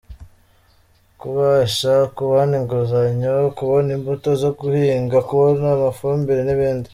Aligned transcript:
Kubasha 1.19 1.93
kubona 2.17 2.51
inguzanyo, 2.59 3.33
kubona 3.57 3.89
imbuto 3.97 4.29
zo 4.41 4.49
guhinga, 4.59 5.17
kubona 5.29 5.63
amafumbire 5.77 6.41
n’ibindi. 6.45 6.89